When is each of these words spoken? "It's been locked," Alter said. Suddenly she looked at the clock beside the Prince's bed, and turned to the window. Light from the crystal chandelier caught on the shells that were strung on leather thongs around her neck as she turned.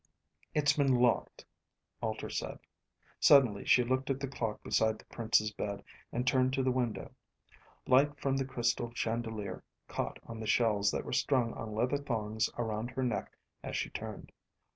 "It's 0.55 0.73
been 0.77 0.95
locked," 0.95 1.45
Alter 2.01 2.31
said. 2.31 2.57
Suddenly 3.19 3.65
she 3.65 3.83
looked 3.83 4.09
at 4.09 4.19
the 4.19 4.27
clock 4.27 4.63
beside 4.63 4.97
the 4.97 5.05
Prince's 5.05 5.51
bed, 5.51 5.83
and 6.11 6.25
turned 6.25 6.53
to 6.53 6.63
the 6.63 6.71
window. 6.71 7.11
Light 7.85 8.19
from 8.19 8.35
the 8.35 8.45
crystal 8.45 8.91
chandelier 8.95 9.63
caught 9.87 10.17
on 10.25 10.39
the 10.39 10.47
shells 10.47 10.89
that 10.89 11.05
were 11.05 11.13
strung 11.13 11.53
on 11.53 11.75
leather 11.75 11.99
thongs 11.99 12.49
around 12.57 12.89
her 12.89 13.03
neck 13.03 13.37
as 13.63 13.77
she 13.77 13.91
turned. 13.91 14.31